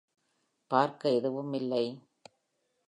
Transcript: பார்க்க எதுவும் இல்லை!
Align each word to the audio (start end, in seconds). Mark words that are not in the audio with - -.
பார்க்க 0.71 1.09
எதுவும் 1.11 1.53
இல்லை! 1.53 1.85